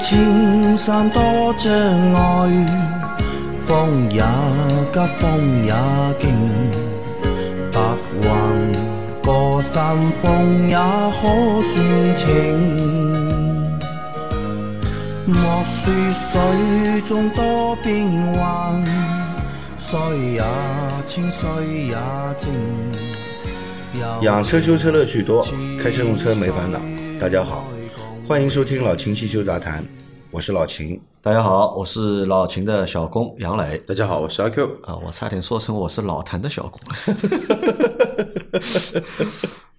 [0.00, 1.22] 青山多
[1.58, 1.70] 障
[2.14, 2.66] 碍，
[3.58, 4.22] 风也
[4.92, 5.72] 急，风也
[6.18, 6.24] 劲，
[7.70, 7.78] 白
[8.22, 8.28] 云
[9.22, 11.22] 过山峰也可
[11.70, 11.74] 算
[12.16, 12.26] 情。
[15.26, 18.82] 莫说水中多变幻，
[19.78, 19.98] 水
[20.32, 20.42] 也
[21.06, 21.48] 清，水
[21.88, 21.96] 也
[22.38, 22.50] 静。
[24.22, 25.46] 养车修车乐趣多，
[25.80, 26.80] 开车用车没烦恼。
[27.20, 27.69] 大家好，
[28.30, 29.84] 欢迎收听老秦汽修杂谈，
[30.30, 31.00] 我是老秦。
[31.20, 33.76] 大家好，我是老秦的小工杨磊。
[33.78, 36.80] 大家好，我是阿 Q 啊，我差点说成我是老谭的小工。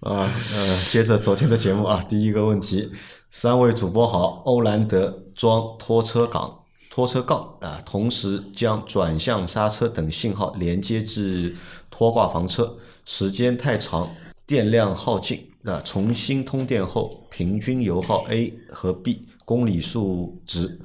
[0.00, 2.92] 啊，呃，接着昨天的节目啊，第一个问题，
[3.30, 6.58] 三位主播好，欧蓝德装拖车杠、
[6.90, 11.56] 拖车杠啊，同时将转向刹车等信号连接至
[11.90, 14.10] 拖挂房车，时间太长，
[14.46, 15.48] 电量耗尽。
[15.62, 20.80] 那重新通电后，平均油耗 A 和 B 公里数值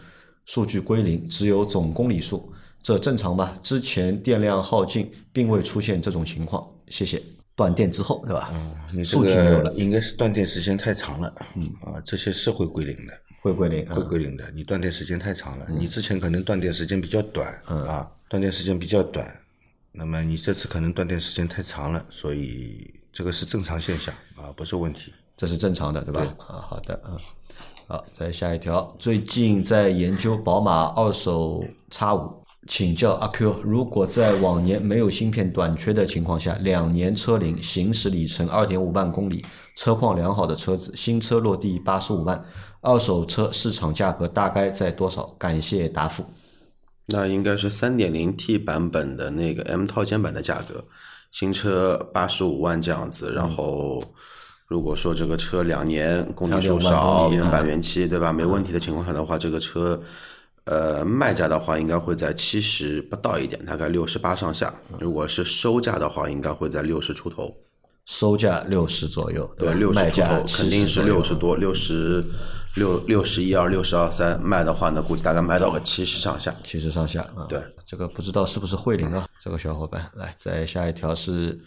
[0.45, 3.57] 数据归零，只有总公里数，这正常吗？
[3.63, 7.21] 之前电量耗尽并未出现这种情况，谢谢。
[7.55, 8.51] 断电之后，对吧？
[8.53, 14.49] 嗯你这数据没有了个，应该是断电时间太长了，嗯啊，这些是会归零的，会归零，会归零的。
[14.53, 19.41] 你断电时间太长了，你之前可能断电时间比较短，啊，断电时间比较短，
[19.91, 25.11] 那么你这次可能断电时间太长了，所以这个是正常现象啊，不是问题。
[25.35, 26.21] 这是正常的，对吧？
[26.37, 27.17] 啊，好的，啊，
[27.87, 39.43] 好，再下一条，最近在研究宝马二手叉五，请教阿 Q，如果在往年没有芯片短缺的情况下，两年车龄，行驶里程二点五万公里，
[39.75, 42.45] 车况良好的车子，新车落地八十五万，
[42.81, 45.23] 二手车市场价格大概在多少？
[45.39, 46.23] 感谢答复。
[47.07, 50.85] 那应该是三点零 T 版本的那个 M 套件版的价格，
[51.31, 53.31] 新车八十五万这样子。
[53.31, 54.03] 然后
[54.67, 58.33] 如果说这个车两年公里数少，原版原漆，对吧？
[58.33, 60.01] 没问题的情况下的话，这个车。
[60.69, 64.73] 呃，卖价的话应该会在七十不到一点，大概六十八上下。
[64.99, 67.55] 如果是收价的话，应该会在六十出头。
[68.05, 69.73] 收价六十左右，对，吧？
[69.75, 72.21] 六十出头肯定是六十多，六十
[72.75, 76.53] 六六十一二，六十二三卖的话呢，估计大概卖到个七十上下。
[76.65, 77.45] 七十上下啊。
[77.47, 79.26] 对，这个不知道是不是慧林啊？
[79.39, 81.59] 这个小伙伴来，再下一条是，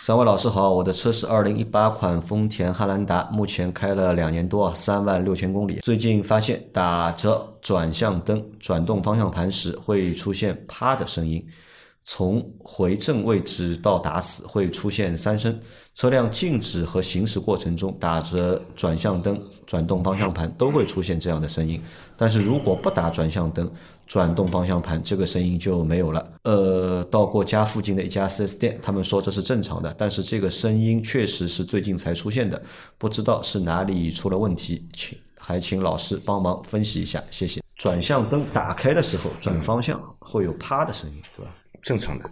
[0.00, 5.80] 三位老师好，我的车是二零一八款丰田汉兰达，目前开了两年多，三万六千公里。
[5.82, 11.46] 最近发现打着转向灯、转动方向盘时会出现啪的声音。
[12.08, 15.58] 从回正位置到打死会出现三声，
[15.96, 21.82] 车辆静止和行驶过程中打着转向灯、转动方向盘都会出现这样的声音，
[22.18, 23.68] 但是如果不打转向灯、
[24.06, 26.32] 转动方向盘，这个声音就没有了。
[26.42, 32.62] 呃，到过家附近的一家 4S 店，他们说这是正常的，但是这个声音确实是最近才出现的，
[32.98, 37.62] 不知道是哪里出了问题，请还请老师帮忙分析一下，谢谢。
[37.74, 41.50] 转向灯打开的时候转方向会有啪的声音，对吧？
[41.80, 42.30] 正常的，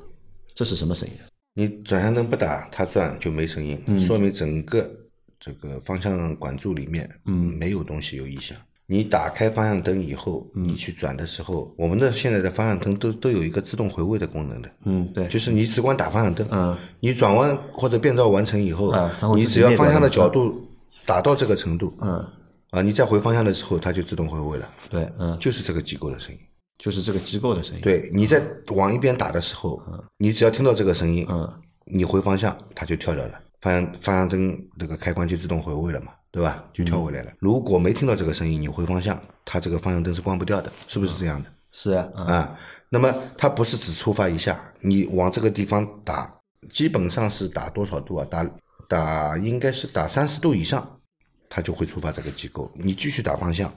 [0.55, 1.15] 这是什么声音？
[1.55, 4.91] 你转向灯不打，它转就没声音，说明整个
[5.39, 8.59] 这个方向管柱里面，嗯，没有东西有异响。
[8.87, 20.69] 你打开方向灯以后，你去转的时候，我们的现在的方向灯都都有一个自动回位的功能的，嗯，对，就是你只管打方向灯，嗯，你转弯或者变道完成以后，啊你只要方向的角度
[21.07, 22.23] 打到这个程度，嗯，
[22.71, 26.41] 啊，你再回方向的时候，它就自动回位了，对，嗯，就是这个机构的声音。
[26.79, 29.81] 就是这个机构的声音。，对，你在往一边打的时候，
[30.19, 36.65] 你只要听到这个声音，嗯，你回方向，它就跳掉了，方向方向灯这个开关就自动回位了嘛，对吧？
[36.73, 37.33] 就跳回来了。
[37.39, 41.51] 如果没听到这个声音，你回方向，它这个方向灯是关不掉的，是不是这样的？
[41.71, 42.57] 是啊，
[42.89, 46.33] 那么它不是只触发一下，你往这个地方打，
[46.73, 48.27] 基本上是打多少度啊？
[48.31, 48.49] 打
[48.89, 51.01] 打应该是打三十度以上，
[51.49, 52.71] 它就会触发这个机构。
[52.75, 53.73] 你继续打方向，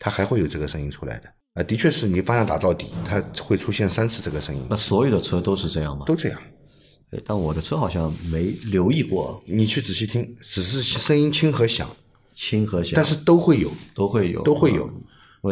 [0.00, 1.30] 它还会有这个声音出来的。
[1.54, 6.04] 啊，的确是你方向打到底，它会出现三次这个声音，那所有的车都是这样吗？
[6.04, 6.38] 都这样。
[7.12, 11.88] 哎但我的车好像没留意过你去仔细听，只是声音轻和响，
[12.34, 14.90] 轻和响，但是都会有，都会有，都会有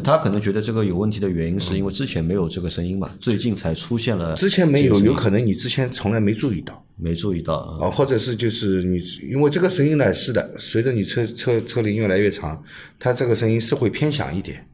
[0.03, 4.35] 他可能觉得这个有问题的原因，是因为之前没有这个声音嘛，最近才出现了。
[4.35, 6.85] 之前没有，有可能你之前从来没注意到。
[6.97, 7.87] 没注意到啊。
[7.87, 8.99] 啊，或者是就是你，
[9.31, 12.61] 因为这个声音呢，是的，随着你车车车龄越来越长，
[12.99, 14.67] 它这个声音是会偏响一点。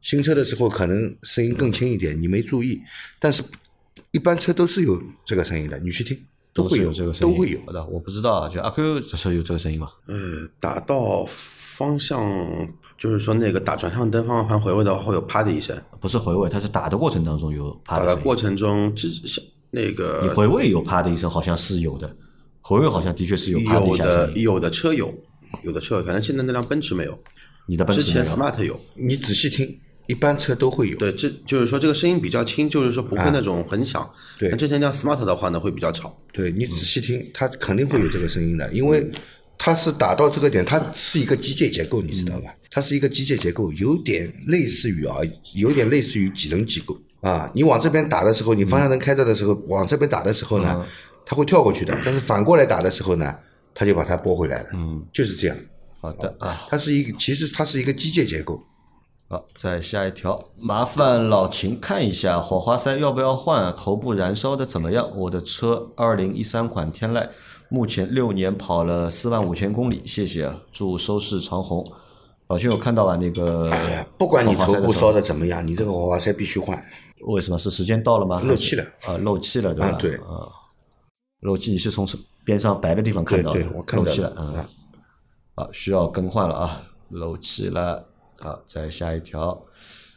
[0.00, 2.80] 新车的时候可能声音更轻一点，你没注意，
[3.18, 3.42] 但是
[4.12, 6.18] 一般车都是有这个声音的，你去听
[6.52, 7.58] 都会是有这个声音，都会有。
[7.66, 9.90] 好的，我不知道啊，就阿 Q 这车有这个声音吗？
[10.06, 12.20] 呃，打到方向，
[12.96, 15.80] 就是说那个打转向灯方向盘回位的话，会有啪的一声。
[16.00, 18.14] 不是回位，它是打的过程当中有啪的声音。
[18.14, 22.16] 打的过程中，之像那个你回位有啪的一声，好像是有的。
[22.60, 24.34] 回位好像的确是有啪的一声音。
[24.34, 25.12] 的有的车有，
[25.62, 27.18] 有的车有，反正现在那辆奔驰没有。
[27.66, 29.78] 你的奔之前驰没有 Smart 有，你仔细听，
[30.08, 30.96] 一般车都会有。
[30.98, 34.02] 对，这就是说这个声音比较轻，就是说不会那种很响。
[34.02, 36.16] 啊对那之前像 Smart 的话呢，会比较吵。
[36.32, 39.08] 对你仔细听，它肯定会有这个声音的，因为
[39.58, 42.54] 它是打到这个点，它是一个机械结构，你知道吧？
[42.70, 45.16] 它是一个机械结构，有点类似于啊，
[45.54, 47.50] 有点类似于几轮机构啊。
[47.54, 50.86] 你往这边打的时候，你方向灯开着的时候，往这边打的时候呢，
[51.26, 53.34] 它会跳过去的，但是反过来打的时候呢，
[53.74, 54.68] 它就把它拨回来了。
[54.72, 55.56] 嗯，就是这样。
[56.00, 58.62] 好的啊，它是一个，其实它是一个机械结构。
[59.30, 63.70] 好，再下一条，麻烦老秦看一下火花塞要不要换啊？
[63.76, 65.06] 头部燃烧的怎么样？
[65.14, 67.28] 我的车二零一三款天籁，
[67.68, 71.84] 目前六年跑了四万五千公里，谢谢啊，祝收视长虹。
[72.46, 73.16] 老秦有看到吧？
[73.16, 73.70] 那个
[74.16, 76.82] 不管你头部烧的怎么样，你这个火花塞必须换。
[77.26, 78.40] 为什么是时间到了吗？
[78.42, 79.88] 漏气了啊，漏气了，对吧？
[79.88, 80.48] 啊对啊，
[81.40, 82.08] 漏气，你是从
[82.46, 84.64] 边上白的地方看到的，对对我看到了漏气了，嗯，
[85.56, 88.02] 啊，需要更换了啊，漏气了
[88.38, 89.64] 啊，再下一条。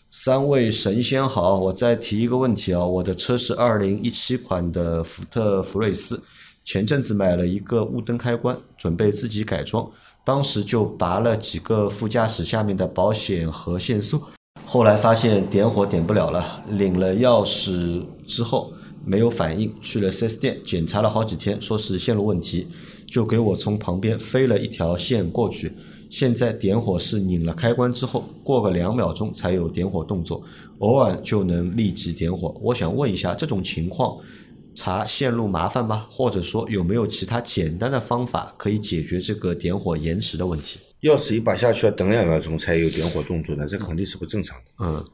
[0.10, 6.22] 三位神仙好，我再提一个问题啊，我的车是二零一七款的福特福睿斯，
[6.66, 9.90] 前阵子买了一个雾灯开关，准备自己改装，
[10.26, 14.22] 当时就拔了几个副驾驶下面的保险和限速，
[14.66, 18.74] 后来发现点火点不了了，领了钥匙之后
[19.06, 22.68] 没有反应，去了 4S 店检查了好几天，说是线路问题，
[23.08, 25.72] 就给我从旁边飞了一条线过去。
[26.12, 30.44] 现在点火是拧了开关之后，过个两秒钟才有点火动作，
[30.80, 32.54] 偶尔就能立即点火。
[32.62, 34.18] 我想问一下，这种情况
[34.76, 36.06] 查线路麻烦吗？
[36.12, 40.80] 或者说有没有其他简单的方法可以解决这个点火延迟的问题？
[41.04, 44.64] 钥匙一拔下去要等两秒钟才有点火动作呢，这肯定是不正常的。
[44.86, 45.06] 嗯，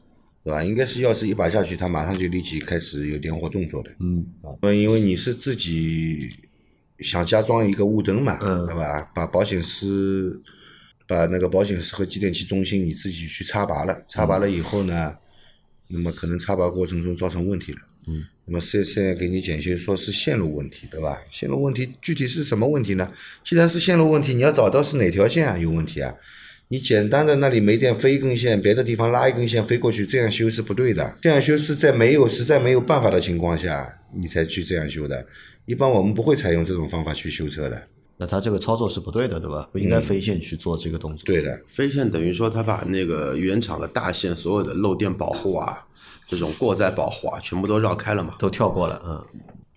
[0.44, 0.64] 对吧？
[0.64, 3.92] 应该是钥匙一拔下去，它马上就立即开始有点火动作的。
[4.00, 6.28] 嗯啊，因为你是自己
[7.00, 9.12] 想加装一个雾灯嘛，嗯对吧？
[9.14, 10.42] 把保险丝、
[11.08, 15.16] 把那个保险丝和继电器中心你自己去插拔了，插拔了以后呢，
[15.88, 17.80] 那么可能插拔过程中造成问题了。
[18.08, 21.20] 嗯，那么四 S 店给你检修说是线路问题，对吧？
[21.32, 23.12] 线路问题具体是什么问题呢？
[23.44, 26.14] 既然是线路问题，你要找到是哪条线啊有问题啊？
[26.70, 31.16] 你简单的那里没电飞一根线，别的地方拉一根线飞过去，这样修是不对的。
[31.22, 35.26] 这样修是在没有实在没有办法的情况下，你才去这样修的。
[35.66, 37.88] 一般我们不会采用这种方法去修车的。
[38.18, 39.70] 那他这个操作是不对的，对吧？
[39.72, 41.26] 不应该飞线去做这个动作。
[41.26, 45.86] 对的，飞线等于说他把那个原厂的大线所有的漏电保护啊，
[46.28, 48.36] 这种过载保护啊，全部都绕开了嘛。
[48.40, 49.24] 都跳过了，嗯。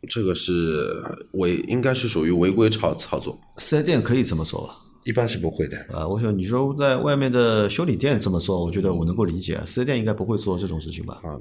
[0.08, 3.38] 这个是违，应该是属于违规操操作。
[3.58, 4.74] 四 S 店可以这么做吧？
[5.04, 5.76] 一般是不会的。
[5.92, 9.60] 啊，我想你说在外面的修理店这么做，我觉得我能够理解。
[9.66, 11.20] 四 S 店应该不会做这种事情吧？
[11.22, 11.36] 啊，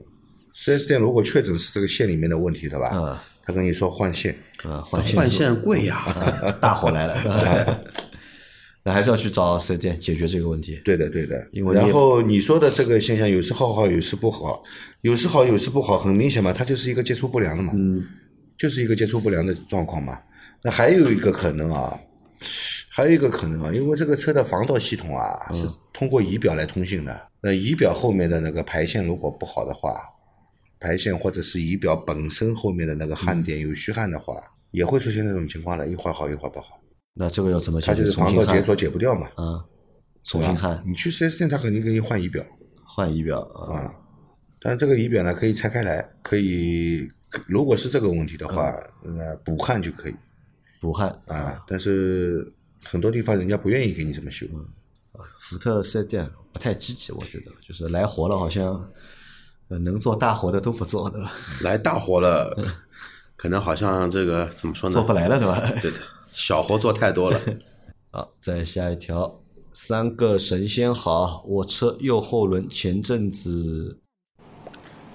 [0.53, 2.89] 四 S 店如果确诊是这个线里面的问题，对吧？
[2.93, 3.17] 嗯
[3.49, 5.15] 他跟你说换线，啊，换线。
[5.15, 6.05] 换线贵呀，
[6.61, 7.83] 大火来了，
[8.85, 10.79] 那还是要去找四 S 店解决这个问题。
[10.85, 11.35] 对的，对的。
[11.51, 14.61] 因为然后你说的这个现象，有时好好，有时不好，
[15.01, 18.05] 有时好，有时不好，很明显嘛，它就是一个接触不良的嘛，嗯，
[18.55, 20.19] 就是一个接触不良的状况嘛。
[20.61, 21.99] 那还有一个可能啊，
[22.87, 29.99] 还有一个可能啊，因为这个车的防盗系统啊、是通过仪表来通信的，那仪表后面的那个排线如果不好的话，
[30.79, 34.35] 排线或者是仪表本身后面的那个焊点有虚焊的话，
[34.71, 36.79] 也会出现这种情况的，一会儿好一会儿不好，
[37.13, 37.91] 那这个要怎么解决？
[37.93, 39.27] 它就是防盗解锁解不掉嘛。
[39.35, 39.65] 啊，
[40.23, 42.45] 重新焊你去 4S 店，他肯定给你换仪表
[42.85, 43.93] 换仪表啊，啊。
[44.61, 47.07] 但是这个仪表呢，可以拆开来，可以，
[47.47, 48.71] 如果是这个问题的话，
[49.03, 50.15] 呃，补焊就可以
[50.81, 51.63] 补焊啊。
[51.67, 54.45] 但是很多地方人家不愿意给你这么修，
[55.39, 58.91] 福特四 S 店不太积极，我觉得就是来活了，好像呃
[59.77, 61.31] 能做大活的都不做，对吧？
[61.61, 62.57] 来大活了，
[63.35, 64.93] 可能好像这个怎么说呢？
[64.93, 65.61] 做不来了，对吧？
[65.81, 65.97] 对的，
[66.31, 67.39] 小活做太多了。
[68.11, 73.99] 好，再下一条，三个神仙好，我车右后轮前阵子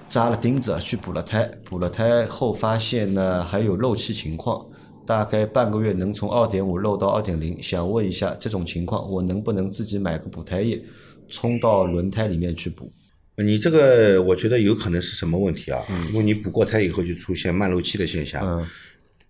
[0.07, 4.65] 扎了钉子，去补了胎，补了胎后发现呢还有漏气情况，
[5.05, 10.81] 大概半个月能从二点五漏到二点零，想问一下这种情况我能不能自己买个补胎液，
[11.27, 12.89] 冲到轮胎里面去补？
[13.37, 15.81] 你这个我觉得有可能是什么问题啊？
[16.09, 18.67] 因为你补过胎以后就出现慢漏气的现象，嗯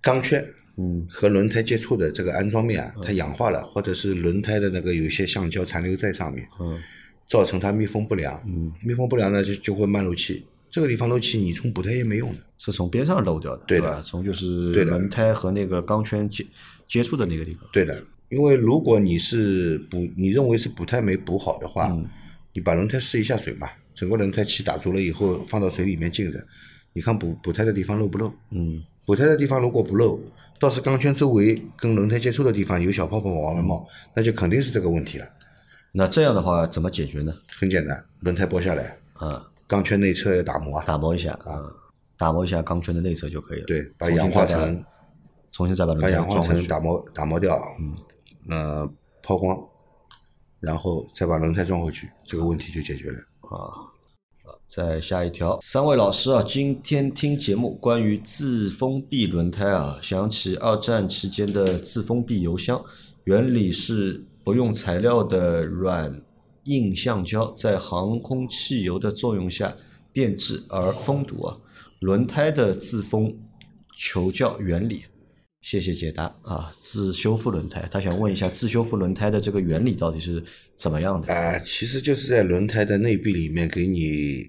[0.01, 0.45] 钢圈
[0.77, 6.79] 嗯和轮胎接触的这个安装面啊，它氧化了，或者是轮胎的那个有些橡胶残留在上面，嗯
[7.27, 8.39] 造成它密封不良。
[8.47, 10.45] 嗯，密封不良呢就就会慢漏气。
[10.69, 12.39] 这个地方漏气，你从补胎也没用的。
[12.59, 14.03] 是从边上漏掉的，对的吧？
[14.05, 16.45] 从就是对轮胎和那个钢圈接
[16.87, 17.67] 接触的那个地方。
[17.73, 22.05] 对的，因为如果你是补，你认为是补胎没补好的话，嗯
[22.53, 26.45] 你把轮胎试一下水嘛，整个轮胎气打足了以后，放到水里面浸着，
[26.93, 28.31] 你看补补胎的地方漏不漏？
[28.51, 30.19] 嗯，补胎的地方如果不漏，
[30.59, 35.27] 倒是钢圈周围跟轮胎接触的地方有小泡泡往外冒，那就肯定是这个问题了。
[35.91, 37.33] 那这样的话怎么解决呢？
[37.57, 41.63] 很简单，轮胎剥下来，啊，钢圈内侧要打磨啊，打磨一下啊，
[42.17, 43.65] 打磨一下钢圈的内侧就可以了。
[43.65, 44.83] 对，把氧化层
[45.53, 46.41] 重新再把轮胎把氧化。
[46.41, 47.95] 层打磨打磨掉，嗯，
[48.49, 48.91] 呃，
[49.23, 49.57] 抛光，
[50.59, 53.19] 然后再把轮胎装回去，这个问题就解决了。
[53.45, 53.91] 啊，
[54.43, 62.83] 好再下一条，三位老师啊，今天听节目关于自封闭轮胎啊，想起二战期间的自封闭油箱，
[63.25, 66.21] 原理是不用材料的软
[66.65, 69.75] 硬橡胶在航空汽油的作用下
[70.11, 71.57] 变质而封堵啊，
[71.99, 73.37] 轮胎的自封
[73.95, 75.05] 求教原理。
[75.65, 76.71] 谢谢解答啊！
[76.77, 80.43] 自修复轮胎，他想问一下自修复轮胎的这个原理到底是
[80.75, 81.33] 怎么样的？
[81.33, 84.47] 啊、其实就是在轮胎的内壁里面给你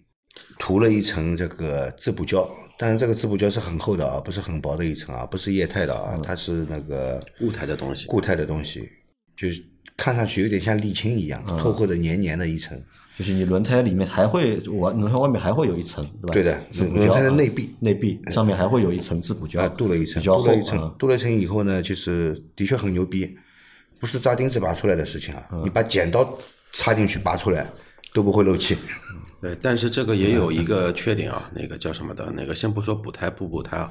[0.58, 2.46] 涂了一层这个自补胶，
[2.78, 8.86] 但是这个自补胶是很厚的啊，不是很薄的一层啊，不是液态的啊，它是那个固态的东西固态的东西，
[9.34, 9.64] 就是
[9.96, 12.78] 看上去有点像沥青一样，厚厚的黏黏的一层。
[13.16, 16.34] 就是你轮胎里面还会我，轮胎外面还会有一层，对吧？
[16.34, 23.34] 对的自补胶轮胎的啊内壁内壁上面还会有一层自补胶啊，镀了一层，比较厚镀了一层啊，镀了一层以后呢，就是的确很牛逼，
[23.98, 26.38] 不是扎钉子拔出来的事情啊，嗯你把剪刀
[26.72, 27.66] 插进去拔出来
[28.12, 28.76] 都不会漏气。
[29.40, 32.30] 对，但是这个也有一个缺点啊，那个叫什么的？
[32.34, 33.90] 那个先不说补胎不补胎啊，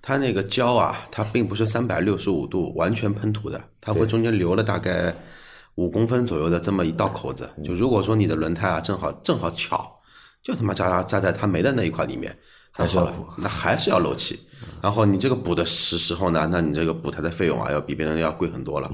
[0.00, 5.14] 它那个胶啊，它并不是三百六十五度完全喷涂的，它会中间留了大概
[5.80, 7.48] 五公分左右的这么一道口子。
[7.64, 9.90] 就如果说你的轮胎啊，正好正好巧，
[10.42, 12.36] 就他妈扎扎在它没的那一块里面，
[12.76, 14.38] 那好了还是要补，那还是要漏气。
[14.82, 18.92] 然后你这个补的时时候呢，那你这个补胎的费用啊，要比别人要贵很多了。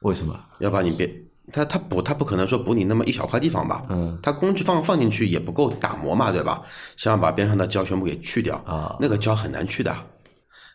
[0.00, 0.34] 为什么？
[0.60, 1.06] 要不然你别
[1.52, 3.82] 他他补他不可能说补你那么一小块地方吧？
[3.90, 6.62] 嗯，他工具放放进去也不够打磨嘛，对吧？
[6.96, 9.94] 想要把边上的胶全部给去掉啊，那个胶很难去的，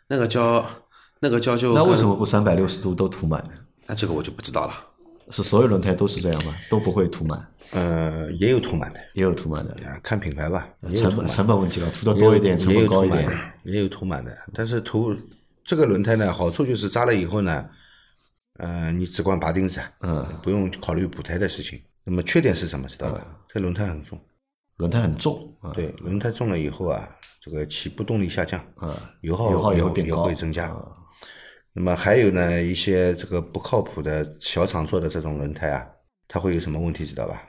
[0.07, 0.63] 那个胶
[1.19, 3.51] 那个胶就那为什么不三百六十度都涂满呢？
[3.87, 4.73] 那这个我就不知道了。
[5.29, 6.55] 是所有轮胎都是这样吗？
[6.69, 13.29] 都不会涂满，呃，也有涂满的，也有涂满的，啊，看品牌吧，成本成本问题了，涂的多一点，成本高一点
[13.63, 14.31] 也有涂满的。
[14.53, 15.15] 但是涂
[15.63, 17.69] 这个轮胎呢，好处就是扎了以后呢，
[18.59, 21.81] 呃，你只管拔钉子，嗯，不用考虑补胎的事情。
[22.05, 22.87] 那么缺点是什么？
[22.87, 23.37] 知道吧？
[23.49, 24.17] 这轮胎很重，
[24.77, 27.05] 轮胎很重啊，对，轮胎重了以后啊，
[27.41, 30.73] 这个起步动力下降，啊，油耗油耗也会增加。
[31.79, 35.87] 那么还有呢，一些这个不靠谱的小厂做的这种轮胎啊，
[36.27, 37.05] 它会有什么问题？
[37.05, 37.39] 知道吧？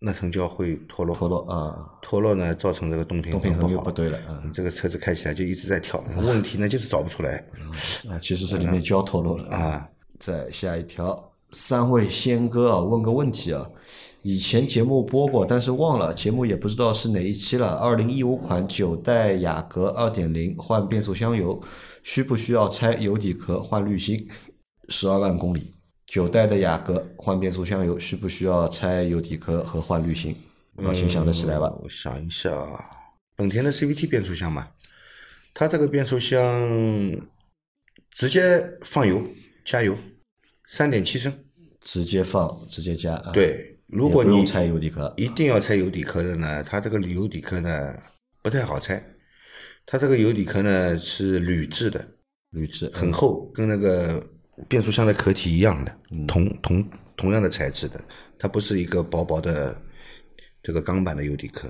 [0.00, 4.40] 那层胶会脱落，脱落啊，脱落呢，造成这个动平衡不好，又不对了啊。
[4.42, 7.32] 你这个车子开起来就一直在跳，问题呢就是找不出来。
[8.08, 9.44] 啊，其实是里面胶脱落了。
[9.50, 9.86] 啊。
[10.18, 13.70] 再下一条，三位仙哥啊，问个问题啊，
[14.26, 17.76] 以前节目播过，但是忘了，节目也不知道是哪一期了。
[17.76, 21.62] 二零一五款九代雅阁二点零换变速箱油，
[22.02, 24.28] 需不需要拆油底壳换滤芯？
[24.88, 25.72] 十二万公里，
[26.06, 30.34] 九代的雅阁换变速箱油，需不需要拆油底壳和换滤芯？
[30.78, 31.72] 老秦想得起来吧？
[31.84, 32.84] 我想一下啊，
[33.36, 34.70] 本田的 CVT 变速箱嘛，
[35.54, 36.40] 它这个变速箱
[38.10, 39.24] 直接放油
[39.64, 39.96] 加油，
[40.66, 41.32] 三点七升。
[41.80, 47.96] 直接放，直接加啊？，对，如果你拆油底壳一定要拆油底壳的呢，它这个油底壳呢
[48.42, 49.02] 不太好拆，
[49.86, 52.06] 它这个油底壳呢是铝制的，
[52.50, 54.24] 铝制很厚，跟那个
[54.68, 58.00] 变速箱的壳体一样的，嗯同同同样的材质的，
[58.38, 59.80] 它不是一个薄薄的
[60.62, 61.68] 这个钢板的油底壳。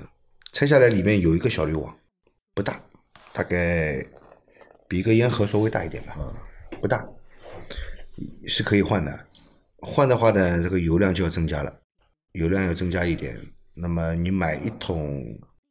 [0.53, 1.95] 拆下来里面有一个小滤网，
[2.55, 2.81] 不大，
[3.31, 4.03] 大概
[4.87, 6.17] 比一个烟盒稍微大一点吧，
[6.81, 7.07] 不大，
[8.47, 9.25] 是可以换的。
[9.79, 11.79] 换的话呢，这个油量就要增加了，
[12.37, 13.35] 油量要增加一点。
[13.73, 15.23] 那么你买一桶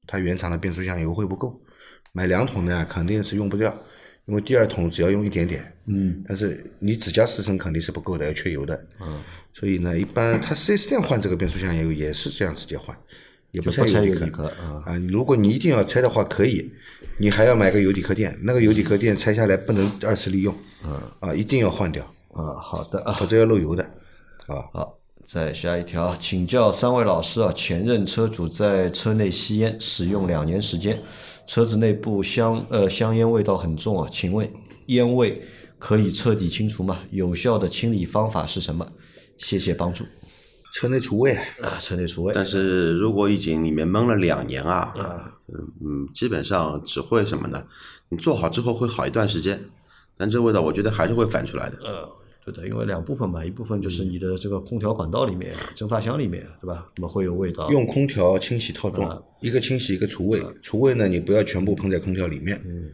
[0.07, 1.61] 它原厂的变速箱油会不够，
[2.13, 3.77] 买两桶呢肯定是用不掉，
[4.27, 9.21] 因为第二桶只要用一点点，嗯，但是你只加四升肯定是不够的，要缺油的，嗯，
[9.53, 12.97] 所以呢，一般它 4S 店换这个变速箱油也是这样直接换，
[13.51, 14.83] 也不拆油底壳壳啊。
[14.87, 14.99] 啊。
[15.09, 16.73] 如果你一定要拆的话，可以，
[17.19, 20.55] 你还要买个油底壳垫，那个油底壳垫拆下来不能二次利用，
[20.85, 23.83] 嗯，啊，一定要换掉，啊，好的啊，否则要漏油的，
[24.47, 24.63] 啊。
[24.73, 24.96] 好，
[25.27, 31.03] 再下一条，请教三位老师啊，前任车主在车内吸烟，使用两年时间，
[31.49, 34.49] 车子内部香呃香烟味道很重啊，请问
[34.87, 35.43] 烟味
[35.81, 37.01] 可以彻底清除吗？
[37.11, 38.87] 有效的清理方法是什么？
[39.37, 40.05] 谢谢帮助
[40.73, 47.65] 车内除味，啊，车内除味但是如果已经里面闷了两年啊，嗯嗯，基本上只会什么呢？
[48.11, 49.61] 你做好之后会好一段时间，
[50.17, 51.79] 但这味道我觉得还是会反出来的。
[51.83, 52.09] 呃，
[52.47, 56.89] 对的，因为两部分嘛，一部分就是你的这个空调管道里面、蒸发箱里面，对吧？
[56.97, 57.69] 那么会有味道。
[57.73, 60.41] 用空调清洗套装，一个清洗一个除味。
[60.63, 62.93] 除味呢，你不要全部喷在空调里面，嗯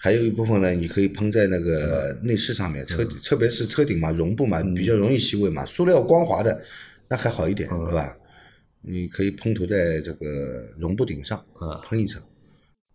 [0.00, 5.64] 还有一部分呢，你可以喷在那个内饰上面，车特别是车顶嘛，绒布嘛，比较容易吸味嘛。
[5.64, 6.60] 塑料光滑的，
[7.08, 8.16] 那还好一点，对吧？
[8.80, 12.22] 你可以喷涂在这个绒布顶上，啊喷一层，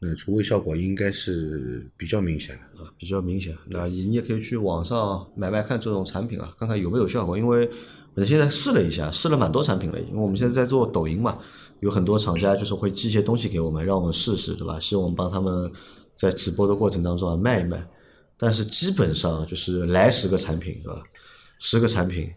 [0.04, 2.84] 那除味效果应该是比较明显的。
[2.84, 3.56] 啊，比较明显。
[3.70, 7.38] 那你也可以去网上买买看这种产品啊，看看有没有效果。
[7.38, 7.70] 因为
[8.16, 10.00] 我现在试了一下，试了蛮多产品了。
[10.02, 11.38] 因为我们现在在做抖音嘛，
[11.80, 14.80] 有很多厂家就是会寄一些东西给我们，让我们试试，对吧？
[14.80, 15.72] 希望我们帮他们
[16.14, 17.88] 在直播的过程当中啊卖一卖。
[18.36, 21.02] 但是基本上就是来十个产品，对吧？
[21.60, 22.30] 十个产品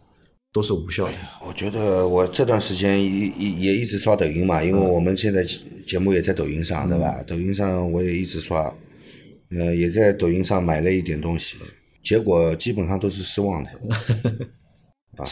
[0.56, 1.12] 都是无效的。
[1.46, 5.46] 我觉得我这段时间也也也一直刷抖音嘛，因为我们现在
[5.86, 7.22] 节目也在抖音上，对吧？
[7.26, 8.74] 抖音上我也一直刷，
[9.50, 11.58] 呃，也在抖音上买了一点东西，
[12.02, 13.70] 结果基本上都是失望的。
[15.22, 15.28] 啊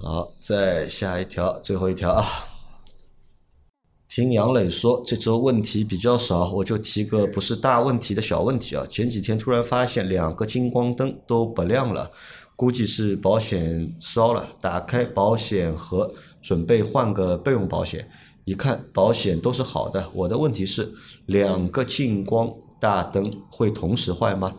[0.00, 2.24] 好，再下一条，最后一条啊。
[4.08, 8.86] 听杨磊说，这周问题比较少，我就提个不是大问题的小问题啊。
[8.88, 12.10] 前几天突然发现两个金光灯都不亮了，
[12.58, 14.48] 估计是保险烧了。
[14.60, 16.12] 打开保险盒，
[16.42, 18.10] 准备换个备用保险，
[18.44, 20.10] 一看保险都是好的。
[20.12, 20.92] 我的问题是，
[21.26, 24.52] 两个近光大灯会同时坏吗？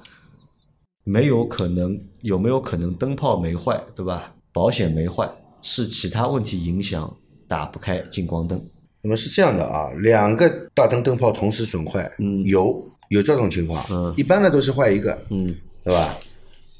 [1.04, 4.34] 没有可能，有没有可能灯泡没坏，对吧？
[4.54, 5.30] 保险没坏，
[5.62, 7.14] 是其他问题影响
[7.50, 8.58] 打不开近光灯。
[9.02, 15.46] 那么是这样的啊，两个大灯灯泡同时损坏，嗯有有这种情况，嗯一般的都是坏一个，嗯
[15.84, 16.16] 对吧？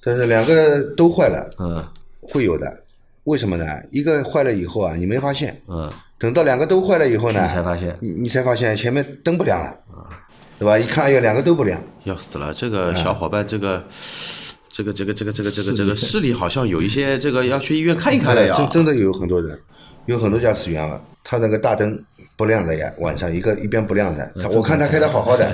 [0.04, 1.84] 但是两个都坏了，嗯
[2.22, 2.84] 会有的，
[3.24, 3.66] 为什么呢？
[3.92, 10.08] 一个坏了以后啊，你没发现，嗯，等到两个都坏了以后呢，你才发现你你才发现前面灯不亮了，啊
[10.58, 10.78] 对吧？
[10.78, 12.54] 一看，哎呦，两个都不亮，要死了！
[12.54, 13.84] 这个小伙伴，这个。
[14.72, 18.54] 这个这个这个这个这个这个视力好像有一些，这个要去医院看一看了呀。
[18.56, 19.60] 真真的有很多人，
[20.06, 22.02] 有很多驾驶员啊，他那个大灯
[22.38, 25.54] 不亮了呀，晚上一个一边不亮的，他我看他开的好好的，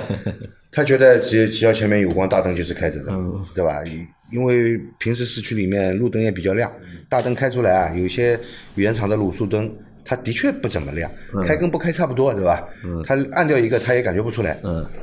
[0.70, 3.12] 他觉得只只要前面有光，大灯就是开着的，
[3.52, 3.82] 对吧？
[4.30, 6.70] 因为平时市区里面路灯也比较亮，
[7.08, 8.38] 大灯开出来啊，有些
[8.74, 9.72] 原厂的卤素灯。
[10.08, 11.10] 它的确不怎么亮，
[11.44, 12.64] 开跟不开差不多，对吧？
[13.04, 14.56] 它按掉一个，它也感觉不出来。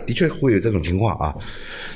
[0.05, 1.35] 的确会有这种情况啊。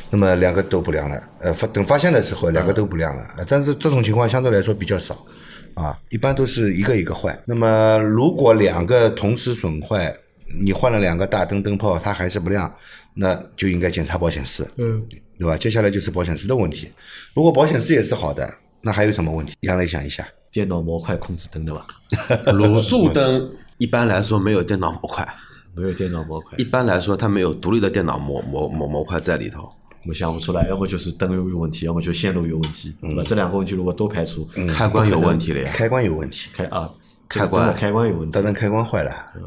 [0.10, 5.26] 那么两个都不亮了，呃，发等发现的时候两个都不亮了，呃但是这种情况相对来说比较少，
[5.74, 7.40] 啊，一般都是一个一个坏。
[7.46, 10.14] 那么如果两个同时损坏，
[10.60, 12.70] 你换了两个大灯灯泡，它还是不亮，
[13.14, 15.02] 那就应该检查保险丝，嗯，
[15.38, 15.58] 对吧？
[15.58, 16.90] 接下来就是保险丝的问题。
[17.34, 19.54] 如果保险丝也是好的，那还有什么问题？
[19.62, 20.28] 杨磊想一下。
[20.50, 21.86] 电脑模块控制灯的吧？
[22.54, 25.28] 卤素灯一般来说没有电脑模块，
[25.76, 29.70] 没有电脑模块一，般来说它没有独立的电脑模模模模块在里头。
[30.08, 33.22] 我想不出来，要么就是灯有问题，要么就线路有问题，对吧？
[33.28, 36.92] 这两个问题如果都排除，开关有问题了呀，开关有问题，开啊，
[37.28, 39.44] 开关开关有问题大灯开关坏了，嗯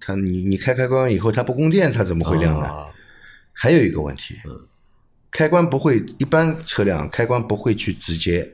[0.00, 2.64] 它你你开开关以后它不供电，它怎么会亮呢？
[2.66, 2.86] 啊，
[3.52, 4.36] 还有一个问题，
[5.34, 8.48] 开关不会，一般车辆开关不会去直接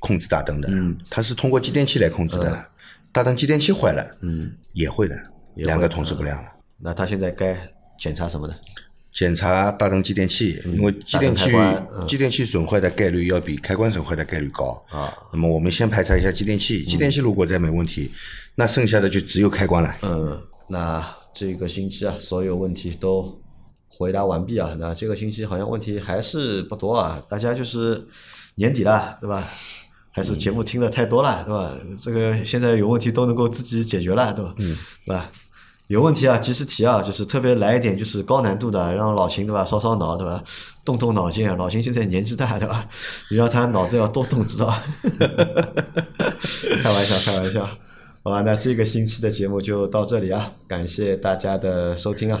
[0.00, 2.70] 控制大灯的，嗯它是通过继电器来控制的。
[3.12, 5.14] 大灯继电器坏了，嗯，也会的，
[5.54, 6.48] 会两个同时不亮了。
[6.78, 7.56] 那他现在该
[7.96, 8.54] 检查什么呢？
[9.12, 11.52] 检查大灯继电器，因为继电器
[12.08, 15.14] 继电器损坏的概率要比开关损坏的概率高啊。
[15.32, 18.10] 那么我们先排查一下继电器，继电器如果再没问题，
[18.56, 19.96] 那剩下的就只有开关了。
[20.02, 23.40] 嗯，那这个星期啊，所有问题都
[23.96, 24.74] 回答完毕啊。
[24.78, 28.06] 那这个星期好像问题还是不多啊，大家就是
[28.56, 29.48] 年底了，对吧？
[30.14, 31.72] 还是节目听的太多了，对吧？
[32.00, 34.54] 这个现在有问题都能够自己解决了，对吧？
[34.58, 34.76] 嗯，
[35.06, 35.30] 对吧？
[35.88, 40.42] 有问题啊，及时提啊，就是特别来一点就是高难度的，让老秦对吧，烧烧脑对吧，
[40.84, 41.56] 动动脑筋啊。
[41.56, 42.86] 老秦现在年纪大对吧，
[43.30, 44.82] 你让他脑子要多动，知道吧？
[46.82, 47.68] 开玩笑，开玩笑。
[48.22, 52.40] 好吧，那这个星期的节目就到这里啊，感谢大家的收听啊。